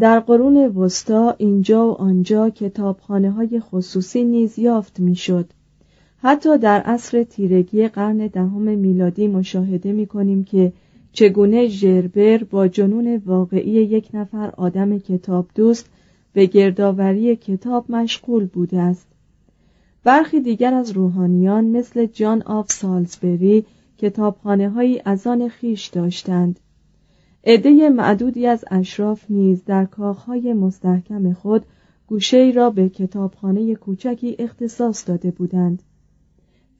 در 0.00 0.20
قرون 0.20 0.56
وسطا 0.56 1.34
اینجا 1.38 1.88
و 1.88 1.92
آنجا 1.92 2.50
کتابخانه 2.50 3.30
های 3.30 3.60
خصوصی 3.60 4.24
نیز 4.24 4.58
یافت 4.58 5.00
می‌شد. 5.00 5.50
حتی 6.22 6.58
در 6.58 6.80
عصر 6.80 7.22
تیرگی 7.22 7.88
قرن 7.88 8.16
دهم 8.16 8.62
میلادی 8.62 9.28
مشاهده 9.28 9.92
می 9.92 10.06
کنیم 10.06 10.44
که 10.44 10.72
چگونه 11.12 11.66
ژربر 11.66 12.44
با 12.44 12.68
جنون 12.68 13.22
واقعی 13.26 13.70
یک 13.70 14.08
نفر 14.14 14.52
آدم 14.56 14.98
کتاب 14.98 15.46
دوست 15.54 15.90
به 16.32 16.46
گردآوری 16.46 17.36
کتاب 17.36 17.84
مشغول 17.88 18.46
بوده 18.46 18.80
است. 18.80 19.06
برخی 20.04 20.40
دیگر 20.40 20.74
از 20.74 20.90
روحانیان 20.90 21.64
مثل 21.64 22.06
جان 22.06 22.42
آف 22.42 22.72
سالزبری 22.72 23.64
کتابخانه 23.98 24.70
هایی 24.70 25.02
از 25.04 25.26
آن 25.26 25.48
خیش 25.48 25.86
داشتند. 25.86 26.60
عده 27.48 27.88
معدودی 27.88 28.46
از 28.46 28.64
اشراف 28.70 29.24
نیز 29.30 29.64
در 29.64 29.84
کاخهای 29.84 30.52
مستحکم 30.52 31.32
خود 31.32 31.66
گوشه 32.06 32.52
را 32.54 32.70
به 32.70 32.88
کتابخانه 32.88 33.74
کوچکی 33.74 34.36
اختصاص 34.38 35.08
داده 35.08 35.30
بودند. 35.30 35.82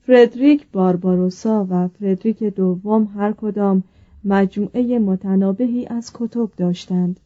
فردریک 0.01 0.67
بارباروسا 0.71 1.67
و 1.69 1.87
فردریک 1.87 2.43
دوم 2.43 3.03
هر 3.15 3.31
کدام 3.31 3.83
مجموعه 4.23 4.99
متنابهی 4.99 5.85
از 5.85 6.11
کتب 6.13 6.49
داشتند. 6.57 7.19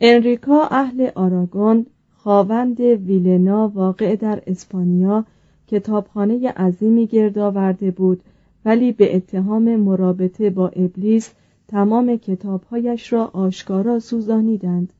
انریکا 0.00 0.62
اهل 0.70 1.10
آراگون 1.14 1.86
خاوند 2.14 2.80
ویلنا 2.80 3.68
واقع 3.68 4.16
در 4.16 4.42
اسپانیا 4.46 5.24
کتابخانه 5.66 6.48
عظیمی 6.48 7.06
گرد 7.06 7.38
آورده 7.38 7.90
بود 7.90 8.20
ولی 8.64 8.92
به 8.92 9.16
اتهام 9.16 9.76
مرابطه 9.76 10.50
با 10.50 10.68
ابلیس 10.68 11.30
تمام 11.68 12.16
کتابهایش 12.16 13.12
را 13.12 13.24
آشکارا 13.26 13.98
سوزانیدند. 13.98 14.92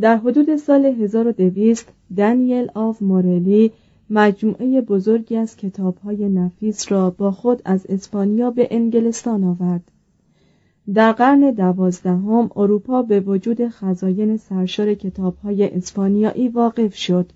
در 0.00 0.16
حدود 0.16 0.56
سال 0.56 0.86
1200 0.86 1.88
دانیل 2.16 2.70
آف 2.74 3.02
مورلی 3.02 3.72
مجموعه 4.10 4.80
بزرگی 4.80 5.36
از 5.36 5.56
کتابهای 5.56 6.28
نفیس 6.28 6.92
را 6.92 7.10
با 7.10 7.30
خود 7.30 7.62
از 7.64 7.86
اسپانیا 7.88 8.50
به 8.50 8.68
انگلستان 8.70 9.44
آورد. 9.44 9.90
در 10.94 11.12
قرن 11.12 11.50
دوازدهم 11.50 12.50
اروپا 12.56 13.02
به 13.02 13.20
وجود 13.20 13.68
خزاین 13.68 14.36
سرشار 14.36 14.94
کتابهای 14.94 15.68
اسپانیایی 15.68 16.48
واقف 16.48 16.94
شد. 16.94 17.32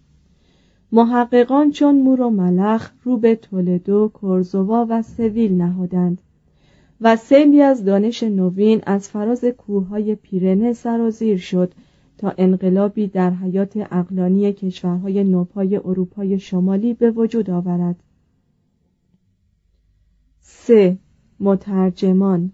محققان 0.92 1.70
چون 1.70 2.00
مور 2.00 2.20
و 2.20 2.30
ملخ 2.30 2.90
رو 3.02 3.16
به 3.16 3.36
تولدو، 3.36 4.10
کورزوا 4.14 4.86
و 4.90 5.02
سویل 5.02 5.54
نهادند. 5.54 6.20
و 7.04 7.16
سیلی 7.16 7.62
از 7.62 7.84
دانش 7.84 8.22
نوین 8.22 8.80
از 8.86 9.08
فراز 9.08 9.44
کوههای 9.44 10.14
پیرنه 10.14 10.72
سرازیر 10.72 11.38
شد 11.38 11.72
تا 12.18 12.32
انقلابی 12.38 13.06
در 13.06 13.30
حیات 13.30 13.76
اقلانی 13.76 14.52
کشورهای 14.52 15.24
نوپای 15.24 15.76
اروپای 15.76 16.38
شمالی 16.38 16.94
به 16.94 17.10
وجود 17.10 17.50
آورد. 17.50 17.96
3. 20.40 20.98
مترجمان 21.40 22.52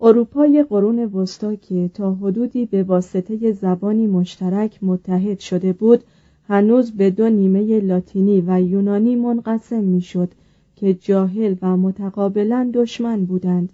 اروپای 0.00 0.64
قرون 0.68 0.98
وسطا 0.98 1.54
که 1.54 1.90
تا 1.94 2.14
حدودی 2.14 2.66
به 2.66 2.82
واسطه 2.82 3.52
زبانی 3.52 4.06
مشترک 4.06 4.78
متحد 4.82 5.38
شده 5.38 5.72
بود 5.72 6.04
هنوز 6.48 6.92
به 6.92 7.10
دو 7.10 7.28
نیمه 7.28 7.80
لاتینی 7.80 8.40
و 8.46 8.60
یونانی 8.60 9.16
منقسم 9.16 9.84
می‌شد 9.84 10.28
که 10.82 10.94
جاهل 10.94 11.54
و 11.62 11.76
متقابلا 11.76 12.70
دشمن 12.74 13.24
بودند. 13.24 13.72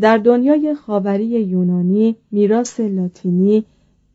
در 0.00 0.18
دنیای 0.18 0.74
خاوری 0.74 1.24
یونانی 1.24 2.16
میراث 2.30 2.80
لاتینی 2.80 3.64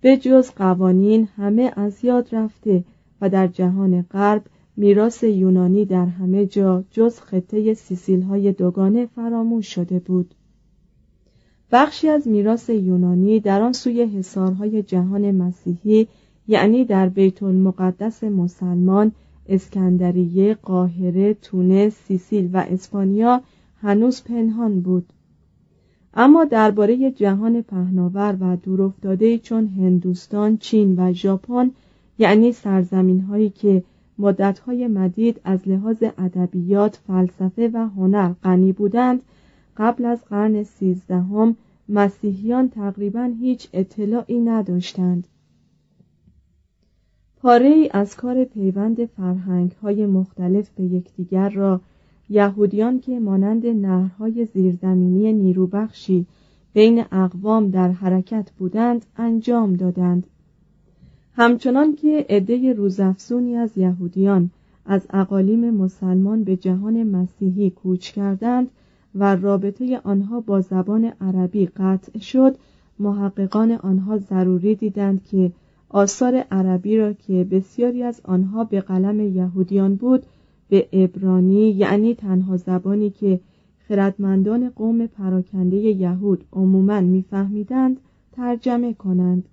به 0.01 0.18
جز 0.18 0.51
قوانین 0.51 1.27
همه 1.35 1.71
از 1.75 2.06
یاد 2.06 2.35
رفته 2.35 2.83
و 3.21 3.29
در 3.29 3.47
جهان 3.47 4.01
غرب 4.01 4.44
میراث 4.77 5.24
یونانی 5.24 5.85
در 5.85 6.06
همه 6.06 6.45
جا 6.45 6.83
جز 6.91 7.19
خطه 7.19 7.74
سیسیل 7.74 8.21
های 8.21 8.51
دوگانه 8.51 9.06
فراموش 9.06 9.68
شده 9.73 10.00
بود. 10.00 10.33
بخشی 11.71 12.09
از 12.09 12.27
میراث 12.27 12.69
یونانی 12.69 13.39
در 13.39 13.62
آن 13.62 13.73
سوی 13.73 14.03
حصارهای 14.03 14.83
جهان 14.83 15.31
مسیحی 15.31 16.07
یعنی 16.47 16.85
در 16.85 17.09
بیت 17.09 17.44
المقدس 17.44 18.23
مسلمان 18.23 19.12
اسکندریه، 19.49 20.53
قاهره، 20.53 21.33
تونس، 21.33 21.95
سیسیل 22.07 22.49
و 22.53 22.57
اسپانیا 22.57 23.41
هنوز 23.81 24.23
پنهان 24.23 24.81
بود. 24.81 25.05
اما 26.13 26.45
درباره 26.45 27.11
جهان 27.11 27.61
پهناور 27.61 28.38
و 28.39 28.55
دورافتاده 28.55 29.38
چون 29.38 29.67
هندوستان، 29.67 30.57
چین 30.57 30.95
و 30.99 31.13
ژاپن 31.13 31.71
یعنی 32.19 32.51
سرزمین 32.51 33.19
هایی 33.19 33.49
که 33.49 33.83
مدتهای 34.19 34.88
مدید 34.88 35.41
از 35.44 35.67
لحاظ 35.67 36.03
ادبیات، 36.17 36.99
فلسفه 37.07 37.69
و 37.73 37.77
هنر 37.77 38.33
غنی 38.44 38.71
بودند 38.71 39.21
قبل 39.77 40.05
از 40.05 40.25
قرن 40.25 40.63
سیزدهم 40.63 41.55
مسیحیان 41.89 42.69
تقریبا 42.69 43.33
هیچ 43.39 43.67
اطلاعی 43.73 44.39
نداشتند. 44.39 45.27
پاره 47.41 47.65
ای 47.67 47.89
از 47.93 48.15
کار 48.15 48.43
پیوند 48.43 49.05
فرهنگ 49.05 49.71
های 49.71 50.05
مختلف 50.05 50.69
به 50.69 50.83
یکدیگر 50.83 51.49
را 51.49 51.81
یهودیان 52.29 52.99
که 52.99 53.19
مانند 53.19 53.65
نهرهای 53.65 54.45
زیرزمینی 54.45 55.33
نیروبخشی 55.33 56.25
بین 56.73 57.03
اقوام 57.11 57.69
در 57.69 57.91
حرکت 57.91 58.51
بودند 58.51 59.05
انجام 59.17 59.73
دادند. 59.73 60.27
همچنان 61.35 61.95
که 61.95 62.25
عده 62.29 62.73
روزافزونی 62.73 63.55
از 63.55 63.77
یهودیان 63.77 64.49
از 64.85 65.07
اقالیم 65.09 65.69
مسلمان 65.69 66.43
به 66.43 66.55
جهان 66.55 67.03
مسیحی 67.03 67.69
کوچ 67.69 68.11
کردند 68.11 68.69
و 69.15 69.35
رابطه 69.35 70.01
آنها 70.03 70.39
با 70.39 70.61
زبان 70.61 71.13
عربی 71.21 71.65
قطع 71.65 72.19
شد 72.19 72.57
محققان 72.99 73.71
آنها 73.71 74.17
ضروری 74.17 74.75
دیدند 74.75 75.23
که 75.23 75.51
آثار 75.89 76.35
عربی 76.35 76.97
را 76.97 77.13
که 77.13 77.43
بسیاری 77.43 78.03
از 78.03 78.21
آنها 78.23 78.63
به 78.63 78.81
قلم 78.81 79.19
یهودیان 79.19 79.95
بود 79.95 80.25
به 80.69 80.87
ابرانی 80.93 81.69
یعنی 81.69 82.15
تنها 82.15 82.57
زبانی 82.57 83.09
که 83.09 83.39
خردمندان 83.87 84.69
قوم 84.69 85.07
پراکنده 85.07 85.77
یهود 85.77 86.45
عموما 86.53 86.99
میفهمیدند 87.01 87.99
ترجمه 88.31 88.93
کنند. 88.93 89.49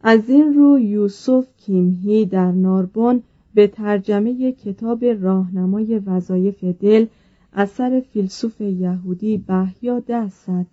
از 0.00 0.30
این 0.30 0.54
رو 0.54 0.78
یوسف 0.78 1.46
کیمهی 1.56 2.26
در 2.26 2.52
ناربون 2.52 3.22
به 3.54 3.66
ترجمه 3.66 4.52
کتاب 4.52 5.04
راهنمای 5.04 5.98
وظایف 5.98 6.64
دل 6.64 7.06
اثر 7.52 8.00
فیلسوف 8.00 8.60
یهودی 8.60 9.38
بهیا 9.38 10.00
دست 10.00 10.46
زد. 10.46 10.66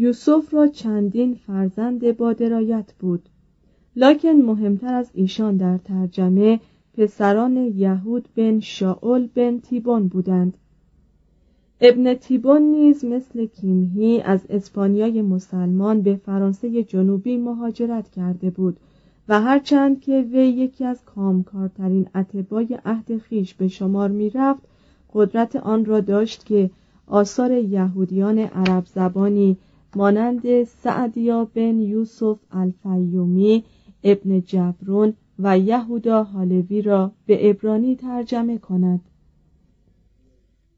یوسف 0.00 0.54
را 0.54 0.66
چندین 0.66 1.34
فرزند 1.34 2.16
با 2.16 2.32
درایت 2.32 2.92
بود. 3.00 3.28
لکن 3.96 4.28
مهمتر 4.28 4.94
از 4.94 5.10
ایشان 5.14 5.56
در 5.56 5.78
ترجمه 5.78 6.60
پسران 6.94 7.56
یهود 7.56 8.28
بن 8.36 8.60
شاول 8.60 9.28
بن 9.34 9.58
تیبون 9.58 10.08
بودند. 10.08 10.54
ابن 11.80 12.14
تیبون 12.14 12.62
نیز 12.62 13.04
مثل 13.04 13.46
کیمهی 13.46 14.20
از 14.20 14.40
اسپانیای 14.50 15.22
مسلمان 15.22 16.02
به 16.02 16.16
فرانسه 16.16 16.84
جنوبی 16.84 17.36
مهاجرت 17.36 18.10
کرده 18.10 18.50
بود 18.50 18.76
و 19.28 19.40
هرچند 19.40 20.00
که 20.00 20.20
وی 20.32 20.48
یکی 20.48 20.84
از 20.84 21.04
کامکارترین 21.04 22.06
اتباع 22.14 22.66
عهد 22.84 23.18
خیش 23.18 23.54
به 23.54 23.68
شمار 23.68 24.08
می 24.08 24.30
رفت 24.30 24.62
قدرت 25.12 25.56
آن 25.56 25.84
را 25.84 26.00
داشت 26.00 26.46
که 26.46 26.70
آثار 27.06 27.52
یهودیان 27.52 28.38
عرب 28.38 28.86
زبانی 28.86 29.56
مانند 29.98 30.64
سعدیا 30.64 31.44
بن 31.54 31.80
یوسف 31.80 32.38
الفیومی 32.50 33.64
ابن 34.04 34.40
جبرون 34.40 35.14
و 35.38 35.58
یهودا 35.58 36.22
حالوی 36.22 36.82
را 36.82 37.12
به 37.26 37.50
ابرانی 37.50 37.96
ترجمه 37.96 38.58
کند. 38.58 39.00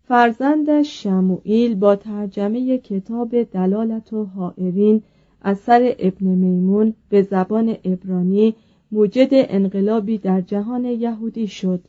فرزندش 0.09 1.03
شموئیل 1.03 1.75
با 1.75 1.97
ترجمه 1.97 2.79
کتاب 2.79 3.43
دلالت 3.43 4.13
و 4.13 4.25
حائرین 4.25 5.03
اثر 5.43 5.95
ابن 5.99 6.27
میمون 6.27 6.95
به 7.09 7.23
زبان 7.23 7.77
ابرانی 7.85 8.55
موجد 8.93 9.29
انقلابی 9.33 10.19
در 10.19 10.41
جهان 10.41 10.85
یهودی 10.85 11.47
شد. 11.47 11.81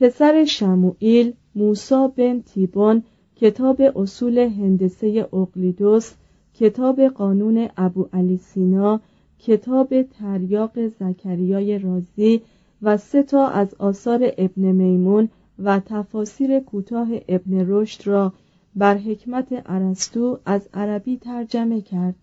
پسر 0.00 0.44
شموئیل 0.44 1.32
موسا 1.54 2.08
بن 2.08 2.40
تیبون 2.40 3.02
کتاب 3.36 3.82
اصول 3.96 4.38
هندسه 4.38 5.28
اقلیدوس 5.32 6.12
کتاب 6.62 7.00
قانون 7.00 7.68
ابو 7.76 8.08
علی 8.12 8.36
سینا 8.36 9.00
کتاب 9.38 10.02
تریاق 10.02 10.88
زکریای 10.88 11.78
رازی 11.78 12.42
و 12.82 12.96
سه 12.96 13.22
تا 13.22 13.48
از 13.48 13.74
آثار 13.78 14.32
ابن 14.38 14.62
میمون 14.62 15.28
و 15.58 15.80
تفاسیر 15.80 16.60
کوتاه 16.60 17.08
ابن 17.28 17.66
رشد 17.68 18.06
را 18.06 18.32
بر 18.76 18.98
حکمت 18.98 19.62
ارسطو 19.66 20.38
از 20.46 20.68
عربی 20.74 21.16
ترجمه 21.16 21.80
کرد. 21.80 22.16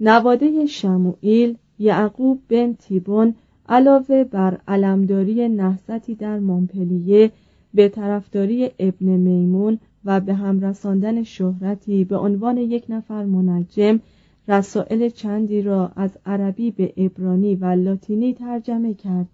نواده 0.00 0.66
شموئیل 0.66 1.56
یعقوب 1.78 2.40
بن 2.48 2.72
تیبون 2.72 3.34
علاوه 3.68 4.24
بر 4.24 4.60
علمداری 4.68 5.48
نهضتی 5.48 6.14
در 6.14 6.38
مونپلیه 6.38 7.32
به 7.74 7.88
طرفداری 7.88 8.70
ابن 8.78 9.06
میمون 9.06 9.78
و 10.04 10.20
به 10.20 10.34
هم 10.34 10.60
رساندن 10.60 11.22
شهرتی 11.22 12.04
به 12.04 12.16
عنوان 12.16 12.58
یک 12.58 12.84
نفر 12.88 13.24
منجم 13.24 14.00
رسائل 14.48 15.08
چندی 15.08 15.62
را 15.62 15.92
از 15.96 16.10
عربی 16.26 16.70
به 16.70 16.92
ابرانی 16.96 17.54
و 17.56 17.64
لاتینی 17.64 18.34
ترجمه 18.34 18.94
کرد. 18.94 19.28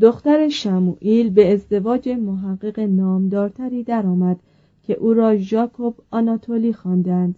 دختر 0.00 0.48
شموئیل 0.48 1.30
به 1.30 1.52
ازدواج 1.52 2.08
محقق 2.08 2.80
نامدارتری 2.80 3.82
درآمد 3.82 4.40
که 4.82 4.94
او 4.94 5.14
را 5.14 5.36
ژاکوب 5.36 5.94
آناتولی 6.10 6.72
خواندند. 6.72 7.34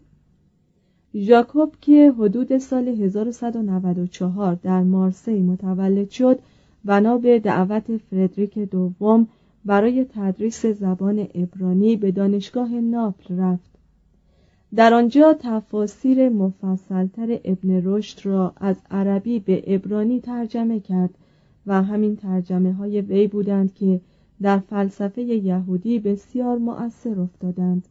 ژاکوب 1.15 1.75
که 1.81 2.12
حدود 2.19 2.59
سال 2.59 2.89
1194 2.89 4.55
در 4.55 4.83
مارسی 4.83 5.43
متولد 5.43 6.11
شد 6.11 6.39
بنا 6.85 7.19
به 7.19 7.39
دعوت 7.39 7.97
فردریک 7.97 8.59
دوم 8.59 9.29
برای 9.64 10.06
تدریس 10.14 10.66
زبان 10.66 11.28
ابرانی 11.34 11.96
به 11.96 12.11
دانشگاه 12.12 12.70
ناپل 12.75 13.38
رفت. 13.38 13.70
در 14.75 14.94
آنجا 14.94 15.37
تفاسیر 15.40 16.28
مفصلتر 16.28 17.41
ابن 17.44 17.82
رشد 17.84 18.27
را 18.27 18.53
از 18.56 18.77
عربی 18.91 19.39
به 19.39 19.74
ابرانی 19.74 20.20
ترجمه 20.20 20.81
کرد 20.81 21.15
و 21.67 21.82
همین 21.82 22.17
ترجمه 22.17 22.72
های 22.72 23.00
وی 23.00 23.27
بودند 23.27 23.74
که 23.74 24.00
در 24.43 24.58
فلسفه 24.58 25.22
یهودی 25.22 25.98
بسیار 25.98 26.58
مؤثر 26.58 27.20
افتادند. 27.20 27.89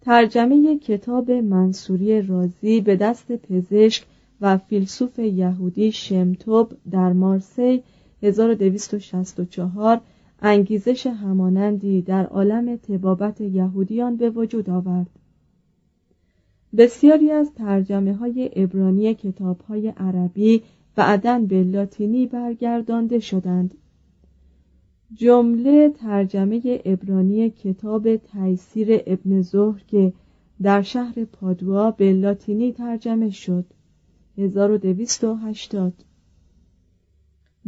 ترجمه 0.00 0.78
کتاب 0.78 1.30
منصوری 1.30 2.22
رازی 2.22 2.80
به 2.80 2.96
دست 2.96 3.32
پزشک 3.32 4.06
و 4.40 4.58
فیلسوف 4.58 5.18
یهودی 5.18 5.92
شمتوب 5.92 6.72
در 6.90 7.12
مارسی 7.12 7.82
1264 8.22 10.00
انگیزش 10.42 11.06
همانندی 11.06 12.02
در 12.02 12.26
عالم 12.26 12.76
تبابت 12.76 13.40
یهودیان 13.40 14.16
به 14.16 14.30
وجود 14.30 14.70
آورد. 14.70 15.10
بسیاری 16.76 17.30
از 17.30 17.54
ترجمه 17.54 18.14
های 18.14 18.50
ابرانی 18.56 19.14
کتاب 19.14 19.60
های 19.60 19.88
عربی 19.88 20.62
بعدا 20.96 21.38
به 21.38 21.64
لاتینی 21.64 22.26
برگردانده 22.26 23.18
شدند. 23.18 23.74
جمله 25.14 25.88
ترجمه 25.88 26.80
ابرانی 26.84 27.50
کتاب 27.50 28.16
تیسیر 28.16 29.02
ابن 29.06 29.42
ظهر 29.42 29.82
که 29.86 30.12
در 30.62 30.82
شهر 30.82 31.24
پادوا 31.24 31.90
به 31.90 32.12
لاتینی 32.12 32.72
ترجمه 32.72 33.30
شد. 33.30 33.64
1280 34.38 35.92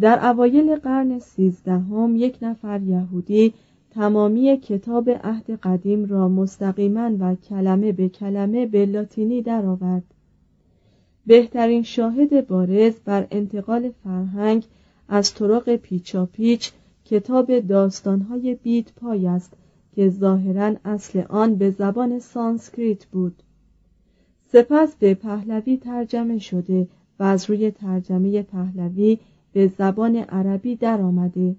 در 0.00 0.26
اوایل 0.26 0.76
قرن 0.76 1.18
سیزدهم 1.18 2.16
یک 2.16 2.38
نفر 2.42 2.82
یهودی 2.82 3.54
تمامی 3.90 4.56
کتاب 4.56 5.11
عهد 5.11 5.50
قدیم 5.50 6.04
را 6.04 6.28
مستقیما 6.28 7.11
و 7.20 7.34
کلمه 7.34 7.92
به 7.92 8.08
کلمه 8.08 8.66
به 8.66 8.87
لاتینی 8.87 9.42
درآورد. 9.42 10.04
بهترین 11.26 11.82
شاهد 11.82 12.46
بارز 12.46 12.94
بر 13.04 13.26
انتقال 13.30 13.90
فرهنگ 14.04 14.64
از 15.08 15.34
طرق 15.34 15.76
پیچاپیچ 15.76 16.72
کتاب 17.04 17.58
داستانهای 17.58 18.54
بیت 18.54 18.92
پای 18.92 19.26
است 19.26 19.52
که 19.94 20.08
ظاهرا 20.08 20.75
اصل 20.84 21.22
آن 21.28 21.54
به 21.54 21.70
زبان 21.70 22.18
سانسکریت 22.18 23.04
بود 23.06 23.42
سپس 24.52 24.96
به 24.96 25.14
پهلوی 25.14 25.76
ترجمه 25.76 26.38
شده 26.38 26.88
و 27.18 27.22
از 27.22 27.50
روی 27.50 27.70
ترجمه 27.70 28.42
پهلوی 28.42 29.18
به 29.52 29.66
زبان 29.78 30.16
عربی 30.16 30.76
درآمده. 30.76 31.56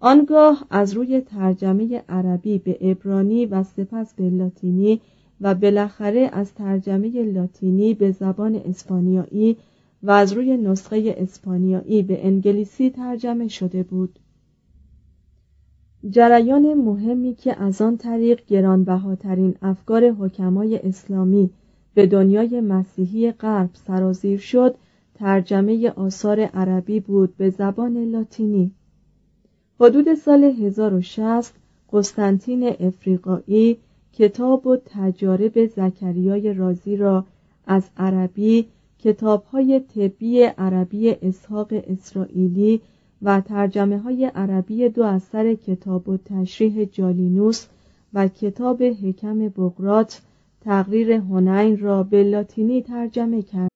آنگاه 0.00 0.66
از 0.70 0.92
روی 0.92 1.20
ترجمه 1.20 2.02
عربی 2.08 2.58
به 2.58 2.78
عبرانی 2.80 3.46
و 3.46 3.62
سپس 3.62 4.14
به 4.14 4.30
لاتینی 4.30 5.00
و 5.40 5.54
بالاخره 5.54 6.30
از 6.32 6.54
ترجمه 6.54 7.22
لاتینی 7.22 7.94
به 7.94 8.10
زبان 8.10 8.54
اسپانیایی 8.54 9.56
و 10.02 10.10
از 10.10 10.32
روی 10.32 10.56
نسخه 10.56 11.14
اسپانیایی 11.18 12.02
به 12.02 12.26
انگلیسی 12.26 12.90
ترجمه 12.90 13.48
شده 13.48 13.82
بود. 13.82 14.18
جریان 16.10 16.74
مهمی 16.74 17.34
که 17.34 17.62
از 17.62 17.82
آن 17.82 17.96
طریق 17.96 18.46
گرانبهاترین 18.46 19.54
افکار 19.62 20.10
حکمای 20.10 20.78
اسلامی 20.78 21.50
به 21.94 22.06
دنیای 22.06 22.60
مسیحی 22.60 23.32
غرب 23.32 23.70
سرازیر 23.72 24.38
شد 24.38 24.74
ترجمه 25.18 25.90
آثار 25.90 26.40
عربی 26.40 27.00
بود 27.00 27.36
به 27.36 27.50
زبان 27.50 28.04
لاتینی 28.04 28.72
حدود 29.80 30.14
سال 30.14 30.44
1060 30.44 31.54
قسطنطین 31.92 32.76
افریقایی 32.80 33.78
کتاب 34.12 34.66
و 34.66 34.76
تجارب 34.76 35.66
زکریای 35.66 36.54
رازی 36.54 36.96
را 36.96 37.24
از 37.66 37.82
عربی 37.96 38.66
کتابهای 38.98 39.80
طبی 39.80 40.42
عربی 40.42 41.10
اسحاق 41.10 41.68
اسرائیلی 41.72 42.80
و 43.22 43.40
ترجمه 43.40 43.98
های 43.98 44.24
عربی 44.24 44.88
دو 44.88 45.02
اثر 45.02 45.54
کتاب 45.54 46.08
و 46.08 46.16
تشریح 46.16 46.84
جالینوس 46.84 47.66
و 48.14 48.28
کتاب 48.28 48.82
حکم 48.82 49.48
بغرات 49.48 50.20
تقریر 50.60 51.12
هنین 51.12 51.78
را 51.78 52.02
به 52.02 52.24
لاتینی 52.24 52.82
ترجمه 52.82 53.42
کرد. 53.42 53.75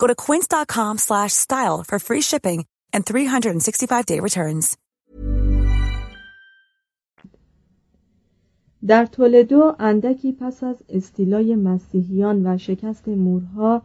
Go 0.00 0.06
to 0.06 0.16
quince.com 0.26 0.94
slash 0.98 1.32
style 1.46 1.84
for 1.88 1.98
free 1.98 2.22
shipping 2.30 2.60
and 2.94 3.02
365-day 3.04 4.20
returns. 4.20 4.76
در 8.86 9.06
تولدو 9.06 9.72
اندکی 9.78 10.32
پس 10.32 10.64
از 10.64 10.76
استیلای 10.88 11.56
مسیحیان 11.56 12.46
و 12.46 12.58
شکست 12.58 13.08
مورها 13.08 13.82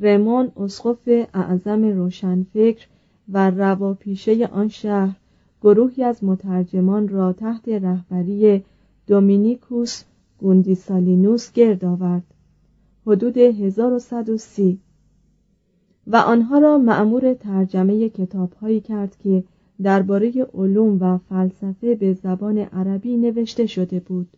رمون 0.00 0.52
اسقف 0.56 1.08
اعظم 1.34 1.84
روشنفکر 1.84 2.86
و 3.28 3.50
رواپیشه 3.50 4.46
آن 4.46 4.68
شهر 4.68 5.16
گروهی 5.62 6.04
از 6.04 6.24
مترجمان 6.24 7.08
را 7.08 7.32
تحت 7.32 7.68
رهبری 7.68 8.64
دومینیکوس 9.06 10.02
گوندیسالینوس 10.38 11.52
گرد 11.52 11.84
آورد 11.84 12.24
حدود 13.06 13.38
1130 13.38 14.80
و 16.08 16.16
آنها 16.16 16.58
را 16.58 16.78
معمور 16.78 17.34
ترجمه 17.34 18.08
کتابهایی 18.08 18.80
کرد 18.80 19.16
که 19.22 19.44
درباره 19.82 20.46
علوم 20.54 20.98
و 21.00 21.18
فلسفه 21.18 21.94
به 21.94 22.12
زبان 22.12 22.58
عربی 22.58 23.16
نوشته 23.16 23.66
شده 23.66 24.00
بود. 24.00 24.28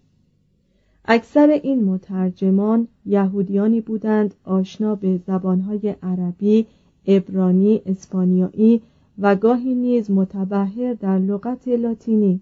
اکثر 1.05 1.61
این 1.63 1.85
مترجمان 1.85 2.89
یهودیانی 3.07 3.81
بودند 3.81 4.35
آشنا 4.45 4.95
به 4.95 5.21
زبانهای 5.27 5.95
عربی، 6.03 6.67
عبرانی، 7.07 7.83
اسپانیایی 7.87 8.83
و 9.19 9.37
گاهی 9.37 9.75
نیز 9.75 10.11
متبهر 10.11 10.95
در 10.95 11.19
لغت 11.19 11.69
لاتینی. 11.69 12.41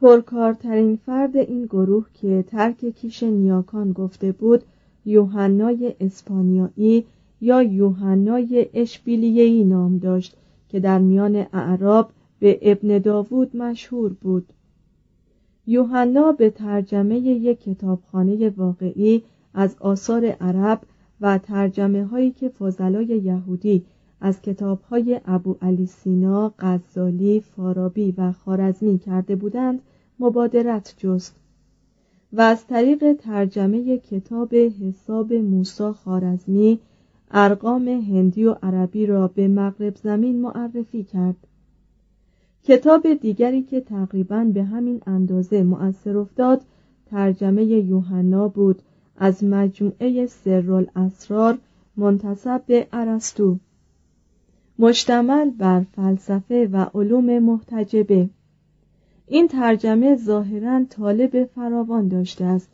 پرکارترین 0.00 0.96
فرد 0.96 1.36
این 1.36 1.64
گروه 1.64 2.06
که 2.14 2.44
ترک 2.46 2.84
کیش 2.84 3.22
نیاکان 3.22 3.92
گفته 3.92 4.32
بود 4.32 4.62
یوحنای 5.06 5.94
اسپانیایی 6.00 7.04
یا 7.42 7.62
یوحنای 7.62 8.66
اشبیلیهی 8.74 9.64
نام 9.64 9.98
داشت 9.98 10.36
که 10.68 10.80
در 10.80 10.98
میان 10.98 11.36
اعراب 11.52 12.10
به 12.38 12.58
ابن 12.62 12.98
داوود 12.98 13.56
مشهور 13.56 14.12
بود. 14.12 14.52
یوحنا 15.66 16.32
به 16.32 16.50
ترجمه 16.50 17.18
یک 17.18 17.62
کتابخانه 17.62 18.48
واقعی 18.48 19.22
از 19.54 19.76
آثار 19.80 20.26
عرب 20.26 20.80
و 21.20 21.38
ترجمه 21.38 22.04
هایی 22.04 22.30
که 22.30 22.48
فضلای 22.48 23.06
یهودی 23.06 23.84
از 24.20 24.42
کتاب 24.42 24.80
های 24.80 25.20
ابو 25.26 25.56
علی 25.62 25.86
سینا، 25.86 26.52
غزالی، 26.58 27.40
فارابی 27.40 28.14
و 28.18 28.32
خارزمی 28.32 28.98
کرده 28.98 29.36
بودند 29.36 29.80
مبادرت 30.18 30.94
جست 30.98 31.36
و 32.32 32.40
از 32.40 32.66
طریق 32.66 33.12
ترجمه 33.12 33.98
کتاب 33.98 34.54
حساب 34.54 35.32
موسا 35.32 35.92
خارزمی 35.92 36.78
ارقام 37.32 37.88
هندی 37.88 38.44
و 38.44 38.56
عربی 38.62 39.06
را 39.06 39.28
به 39.28 39.48
مغرب 39.48 39.96
زمین 39.96 40.40
معرفی 40.40 41.04
کرد. 41.04 41.36
کتاب 42.64 43.14
دیگری 43.14 43.62
که 43.62 43.80
تقریبا 43.80 44.44
به 44.54 44.64
همین 44.64 45.02
اندازه 45.06 45.62
مؤثر 45.62 46.16
افتاد 46.16 46.62
ترجمه 47.06 47.64
یوحنا 47.64 48.48
بود 48.48 48.82
از 49.16 49.44
مجموعه 49.44 50.26
سرالاسرار 50.26 51.58
منتصب 51.96 52.62
به 52.66 52.86
ارسطو. 52.92 53.58
مشتمل 54.78 55.50
بر 55.50 55.84
فلسفه 55.96 56.68
و 56.72 56.86
علوم 56.94 57.38
محتجبه. 57.38 58.30
این 59.26 59.48
ترجمه 59.48 60.16
ظاهرا 60.16 60.84
طالب 60.90 61.44
فراوان 61.44 62.08
داشته 62.08 62.44
است 62.44 62.68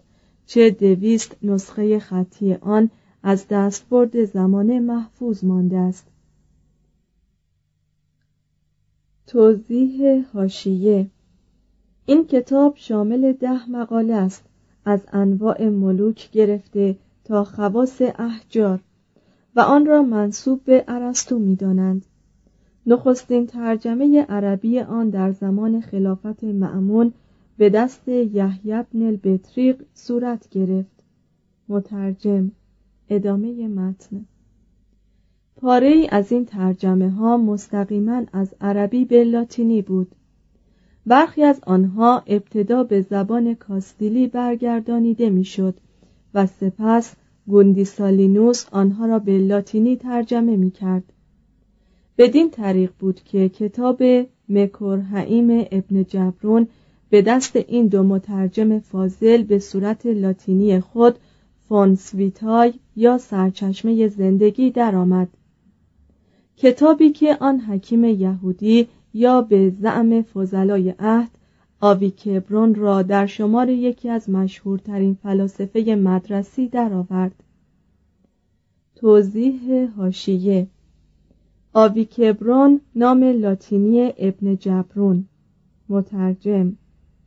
چه 0.46 0.70
دویست 0.70 1.36
نسخه 1.42 1.98
خطی 1.98 2.54
آن 2.54 2.90
از 3.22 3.46
دستبرد 3.48 4.24
زمانه 4.24 4.80
محفوظ 4.80 5.44
مانده 5.44 5.78
است. 5.78 6.06
توضیح 9.26 10.24
هاشیه 10.34 11.06
این 12.06 12.26
کتاب 12.26 12.72
شامل 12.76 13.32
ده 13.32 13.70
مقاله 13.70 14.14
است. 14.14 14.44
از 14.84 15.00
انواع 15.12 15.68
ملوک 15.68 16.30
گرفته 16.30 16.96
تا 17.24 17.44
خواص 17.44 18.02
احجار 18.18 18.80
و 19.56 19.60
آن 19.60 19.86
را 19.86 20.02
منصوب 20.02 20.64
به 20.64 20.84
ارسطو 20.88 21.38
می‌دانند. 21.38 22.06
نخستین 22.86 23.46
ترجمه 23.46 24.22
عربی 24.22 24.80
آن 24.80 25.10
در 25.10 25.32
زمان 25.32 25.80
خلافت 25.80 26.44
معمون 26.44 27.12
به 27.58 27.70
دست 27.70 28.08
یحیی 28.08 28.82
بن 28.92 29.02
البطریق 29.02 29.82
صورت 29.94 30.48
گرفت. 30.48 31.02
مترجم 31.68 32.50
ادامه 33.08 33.68
متن 33.68 34.24
پاره 35.56 35.88
ای 35.88 36.08
از 36.08 36.32
این 36.32 36.44
ترجمه 36.44 37.10
ها 37.10 37.36
مستقیما 37.36 38.22
از 38.32 38.54
عربی 38.60 39.04
به 39.04 39.24
لاتینی 39.24 39.82
بود 39.82 40.14
برخی 41.06 41.42
از 41.42 41.60
آنها 41.66 42.22
ابتدا 42.26 42.84
به 42.84 43.00
زبان 43.00 43.54
کاستیلی 43.54 44.26
برگردانیده 44.26 45.30
می‌شد 45.30 45.74
و 46.34 46.46
سپس 46.46 47.14
گوندیسالینوس 47.46 48.66
آنها 48.72 49.06
را 49.06 49.18
به 49.18 49.38
لاتینی 49.38 49.96
ترجمه 49.96 50.56
می 50.56 50.70
کرد. 50.70 51.12
بدین 52.18 52.50
طریق 52.50 52.92
بود 52.98 53.20
که 53.24 53.48
کتاب 53.48 54.02
مکرهعیم 54.48 55.66
ابن 55.70 56.04
جبرون 56.04 56.68
به 57.10 57.22
دست 57.22 57.56
این 57.56 57.86
دو 57.86 58.02
مترجم 58.02 58.78
فاضل 58.78 59.42
به 59.42 59.58
صورت 59.58 60.06
لاتینی 60.06 60.80
خود 60.80 61.18
فونسویتای 61.68 62.74
یا 62.96 63.18
سرچشمه 63.18 64.08
زندگی 64.08 64.70
درآمد. 64.70 65.28
کتابی 66.56 67.10
که 67.10 67.36
آن 67.40 67.60
حکیم 67.60 68.04
یهودی 68.04 68.88
یا 69.14 69.42
به 69.42 69.70
زعم 69.70 70.22
فضلای 70.22 70.94
عهد 70.98 71.30
آویکبرون 71.80 72.74
را 72.74 73.02
در 73.02 73.26
شمار 73.26 73.68
یکی 73.68 74.08
از 74.08 74.30
مشهورترین 74.30 75.14
فلاسفه 75.22 75.80
مدرسی 75.94 76.68
درآورد. 76.68 77.44
توضیح 78.96 79.88
هاشیه 79.96 80.66
آویکبرون 81.72 82.80
نام 82.94 83.24
لاتینی 83.24 84.12
ابن 84.18 84.56
جبرون 84.56 85.24
مترجم 85.88 86.72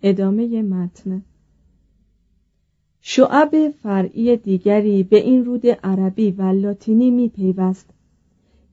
ادامه 0.03 0.61
متن 0.61 1.21
شعب 3.01 3.69
فرعی 3.83 4.37
دیگری 4.37 5.03
به 5.03 5.17
این 5.17 5.45
رود 5.45 5.67
عربی 5.67 6.31
و 6.31 6.41
لاتینی 6.41 7.11
می 7.11 7.29
پیوست. 7.29 7.89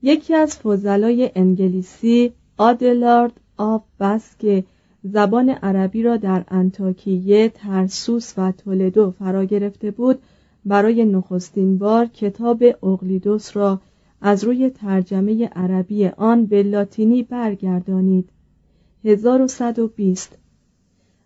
یکی 0.01 0.35
از 0.35 0.57
فضلای 0.57 1.31
انگلیسی 1.35 2.33
آدلارد 2.57 3.39
آف 3.57 3.83
بس 3.99 4.37
که 4.39 4.63
زبان 5.03 5.49
عربی 5.49 6.03
را 6.03 6.17
در 6.17 6.43
انتاکیه، 6.47 7.49
ترسوس 7.49 8.33
و 8.37 8.51
تولدو 8.51 9.11
فرا 9.11 9.45
گرفته 9.45 9.91
بود 9.91 10.19
برای 10.65 11.05
نخستین 11.05 11.77
بار 11.77 12.05
کتاب 12.05 12.63
اقلیدوس 12.83 13.57
را 13.57 13.81
از 14.21 14.43
روی 14.43 14.69
ترجمه 14.69 15.47
عربی 15.47 16.07
آن 16.07 16.45
به 16.45 16.63
لاتینی 16.63 17.23
برگردانید 17.23 18.29
1120 19.05 20.37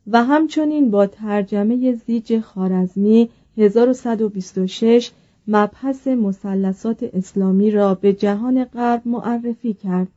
و 0.07 0.23
همچنین 0.23 0.91
با 0.91 1.07
ترجمه 1.07 1.93
زیج 1.93 2.39
خارزمی 2.39 3.29
1126 3.57 5.11
مبحث 5.47 6.07
مثلثات 6.07 7.03
اسلامی 7.03 7.71
را 7.71 7.95
به 7.95 8.13
جهان 8.13 8.63
غرب 8.63 9.01
معرفی 9.05 9.73
کرد. 9.73 10.07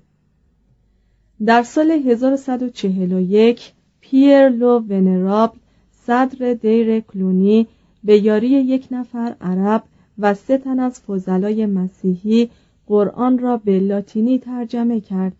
در 1.46 1.62
سال 1.62 1.90
1141 1.90 3.72
پیر 4.00 4.48
لو 4.48 4.78
ونرابل 4.78 5.58
صدر 6.06 6.54
دیر 6.54 7.00
کلونی 7.00 7.66
به 8.04 8.18
یاری 8.18 8.48
یک 8.48 8.88
نفر 8.90 9.34
عرب 9.40 9.82
و 10.18 10.34
سه 10.34 10.58
تن 10.58 10.80
از 10.80 11.00
فضلای 11.00 11.66
مسیحی 11.66 12.50
قرآن 12.86 13.38
را 13.38 13.56
به 13.56 13.80
لاتینی 13.80 14.38
ترجمه 14.38 15.00
کرد. 15.00 15.36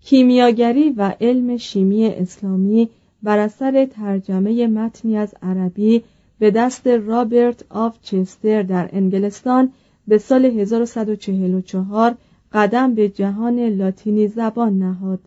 کیمیاگری 0.00 0.90
و 0.90 1.14
علم 1.20 1.56
شیمی 1.56 2.06
اسلامی 2.06 2.88
بر 3.22 3.38
اثر 3.38 3.84
ترجمه 3.86 4.66
متنی 4.66 5.16
از 5.16 5.34
عربی 5.42 6.02
به 6.38 6.50
دست 6.50 6.86
رابرت 6.86 7.64
آف 7.70 7.98
چستر 8.02 8.62
در 8.62 8.88
انگلستان 8.92 9.72
به 10.08 10.18
سال 10.18 10.44
1144 10.44 12.16
قدم 12.52 12.94
به 12.94 13.08
جهان 13.08 13.58
لاتینی 13.58 14.28
زبان 14.28 14.78
نهاد. 14.78 15.20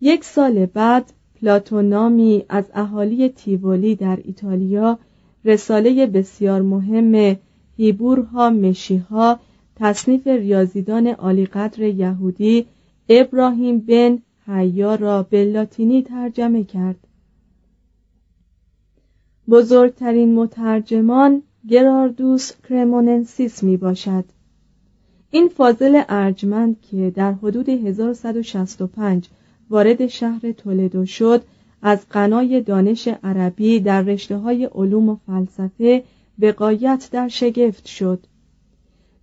یک 0.00 0.24
سال 0.24 0.66
بعد 0.66 1.12
پلاتونامی 1.40 2.44
از 2.48 2.64
اهالی 2.74 3.28
تیوولی 3.28 3.94
در 3.94 4.18
ایتالیا 4.24 4.98
رساله 5.44 6.06
بسیار 6.06 6.62
مهم 6.62 7.36
هیبورها 7.76 8.50
مشیها 8.50 9.40
تصنیف 9.76 10.26
ریاضیدان 10.26 11.06
عالیقدر 11.06 11.82
یهودی 11.82 12.66
ابراهیم 13.08 13.78
بن 13.78 14.18
حیا 14.46 14.94
را 14.94 15.22
به 15.22 15.44
لاتینی 15.44 16.02
ترجمه 16.02 16.64
کرد. 16.64 17.06
بزرگترین 19.48 20.34
مترجمان 20.34 21.42
گراردوس 21.68 22.52
کرموننسیس 22.68 23.62
می 23.62 23.76
باشد. 23.76 24.24
این 25.30 25.48
فاضل 25.48 26.02
ارجمند 26.08 26.80
که 26.80 27.10
در 27.10 27.32
حدود 27.32 27.68
1165 27.68 29.28
وارد 29.70 30.06
شهر 30.06 30.52
تولدو 30.52 31.06
شد 31.06 31.42
از 31.82 32.08
قنای 32.10 32.60
دانش 32.60 33.08
عربی 33.08 33.80
در 33.80 34.02
رشته 34.02 34.36
های 34.36 34.64
علوم 34.64 35.08
و 35.08 35.16
فلسفه 35.26 36.04
به 36.38 36.52
قایت 36.52 37.08
در 37.12 37.28
شگفت 37.28 37.86
شد. 37.86 38.26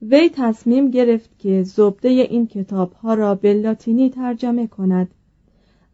وی 0.01 0.29
تصمیم 0.33 0.91
گرفت 0.91 1.29
که 1.39 1.63
زبده 1.63 2.09
این 2.09 2.47
کتاب 2.47 2.93
ها 2.93 3.13
را 3.13 3.35
به 3.35 3.53
لاتینی 3.53 4.09
ترجمه 4.09 4.67
کند 4.67 5.07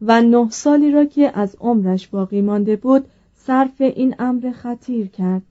و 0.02 0.22
نه 0.22 0.50
سالی 0.50 0.90
را 0.90 1.04
که 1.04 1.38
از 1.38 1.56
عمرش 1.60 2.08
باقی 2.08 2.40
مانده 2.40 2.76
بود 2.76 3.04
صرف 3.34 3.80
این 3.80 4.14
امر 4.18 4.50
خطیر 4.50 5.06
کرد. 5.06 5.42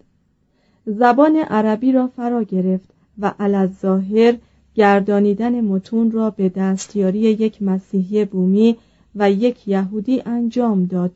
زبان 0.85 1.35
عربی 1.35 1.91
را 1.91 2.07
فرا 2.07 2.43
گرفت 2.43 2.89
و 3.19 3.33
ظاهر 3.81 4.37
گردانیدن 4.75 5.61
متون 5.61 6.11
را 6.11 6.29
به 6.29 6.49
دستیاری 6.49 7.19
یک 7.19 7.61
مسیحی 7.61 8.25
بومی 8.25 8.77
و 9.15 9.31
یک 9.31 9.67
یهودی 9.67 10.21
انجام 10.25 10.85
داد. 10.85 11.11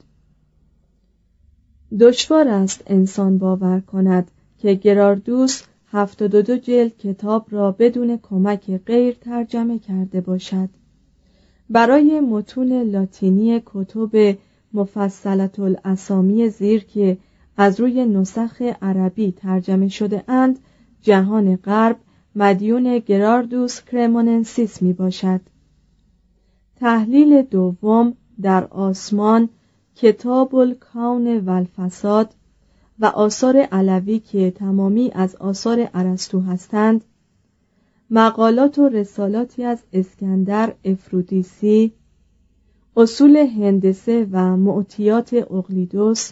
دشوار 2.00 2.48
است 2.48 2.84
انسان 2.88 3.38
باور 3.38 3.80
کند 3.80 4.32
که 4.58 4.74
گراردوس 4.74 5.64
هفتاد 5.94 6.52
جلد 6.52 6.98
کتاب 6.98 7.46
را 7.50 7.72
بدون 7.72 8.20
کمک 8.22 8.72
غیر 8.78 9.14
ترجمه 9.14 9.80
کرده 9.80 10.22
باشد. 10.22 10.70
برای 11.70 12.20
متون 12.20 12.82
لاتینی 12.82 13.62
کتب 13.66 14.38
مفصلت 14.74 15.60
الاسامی 15.60 16.50
زیر 16.50 16.84
که 16.84 17.18
از 17.58 17.80
روی 17.80 18.06
نسخ 18.06 18.62
عربی 18.82 19.32
ترجمه 19.32 19.88
شده 19.88 20.24
اند 20.28 20.60
جهان 21.02 21.56
غرب 21.56 21.98
مدیون 22.36 23.00
گراردوس 23.00 23.82
کرموننسیس 23.82 24.82
می 24.82 24.94
باشد. 24.94 25.42
تحلیل 26.76 27.42
دوم 27.42 28.14
در 28.42 28.66
آسمان 28.66 29.50
کتاب 29.96 30.56
الکون 30.56 31.38
و 31.38 31.50
الفساد 31.50 32.36
و 33.02 33.06
آثار 33.06 33.58
علوی 33.58 34.20
که 34.20 34.52
تمامی 34.52 35.12
از 35.14 35.36
آثار 35.36 35.90
ارسطو 35.94 36.40
هستند 36.40 37.06
مقالات 38.10 38.80
و 38.80 38.90
رسالاتی 38.90 39.64
از 39.64 39.84
اسکندر 39.94 40.74
افرودیسی 40.86 41.92
اصول 42.98 43.38
هندسه 43.38 44.28
و 44.32 44.58
معتیات 44.58 45.34
اقلیدوس 45.34 46.32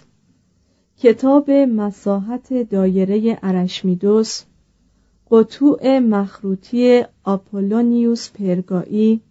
کتاب 0.98 1.52
مساحت 1.52 2.70
دایره 2.70 3.40
ارشمیدوس 3.44 4.44
قطوع 5.32 6.00
مخروطی 6.00 7.04
آپولونیوس 7.24 8.32
پرگایی 8.32 9.22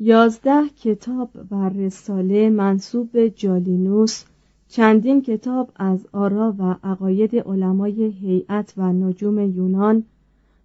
یازده 0.00 0.68
کتاب 0.68 1.30
و 1.50 1.68
رساله 1.68 2.50
منصوب 2.50 3.28
جالینوس 3.28 4.24
چندین 4.68 5.22
کتاب 5.22 5.72
از 5.76 6.06
آرا 6.12 6.54
و 6.58 6.76
عقاید 6.84 7.36
علمای 7.36 8.02
هیئت 8.02 8.74
و 8.76 8.92
نجوم 8.92 9.38
یونان 9.38 10.04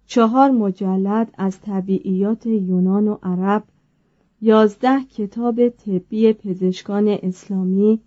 چهار 0.06 0.50
مجلد 0.50 1.34
از 1.38 1.60
طبیعیات 1.60 2.46
یونان 2.46 3.08
و 3.08 3.16
عرب 3.22 3.64
یازده 4.40 5.04
کتاب 5.04 5.68
طبی 5.68 6.32
پزشکان 6.32 7.08
اسلامی 7.08 8.00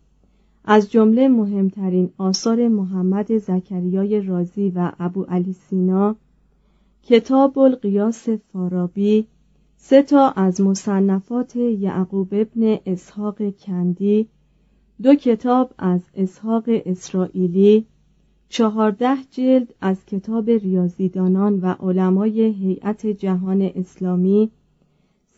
از 0.66 0.92
جمله 0.92 1.28
مهمترین 1.28 2.10
آثار 2.18 2.68
محمد 2.68 3.38
زکریای 3.38 4.22
رازی 4.22 4.70
و 4.76 4.92
ابو 5.00 5.24
علی 5.24 5.54
سینا 5.54 6.16
کتاب 7.04 7.60
القیاس 7.60 8.30
فارابی 8.30 9.28
سه 9.78 10.02
تا 10.02 10.30
از 10.30 10.62
مصنفات 10.62 11.56
یعقوب 11.56 12.28
ابن 12.32 12.78
اسحاق 12.86 13.50
کندی 13.50 14.28
دو 15.04 15.16
کتاب 15.16 15.74
از 15.78 16.02
اسحاق 16.16 16.64
اسرائیلی 16.68 17.86
چهارده 18.50 19.18
جلد 19.32 19.74
از 19.82 20.06
کتاب 20.06 20.50
ریاضیدانان 20.50 21.60
و 21.60 21.76
علمای 21.80 22.42
هیئت 22.42 23.08
جهان 23.08 23.62
اسلامی 23.62 24.52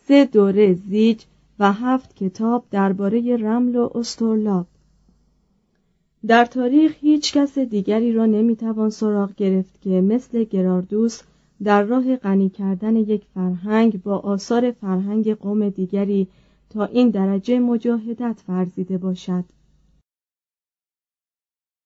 سه 0.06 0.24
دوره 0.24 0.74
زیج 0.74 1.22
و 1.58 1.72
هفت 1.72 2.16
کتاب 2.16 2.64
درباره 2.70 3.36
رمل 3.36 3.76
و 3.76 3.90
استرلاب. 3.94 4.66
در 6.26 6.44
تاریخ 6.44 6.96
هیچ 7.00 7.32
کس 7.32 7.58
دیگری 7.58 8.12
را 8.12 8.26
نمی‌توان 8.26 8.90
سراغ 8.90 9.34
گرفت 9.34 9.80
که 9.80 9.90
مثل 9.90 10.44
گراردوس 10.44 11.20
در 11.64 11.82
راه 11.82 12.16
غنی 12.16 12.48
کردن 12.48 12.96
یک 12.96 13.22
فرهنگ 13.34 14.02
با 14.02 14.18
آثار 14.18 14.70
فرهنگ 14.70 15.34
قوم 15.34 15.68
دیگری 15.68 16.28
تا 16.70 16.84
این 16.84 17.10
درجه 17.10 17.58
مجاهدت 17.58 18.42
ورزیده 18.48 18.98
باشد. 18.98 19.44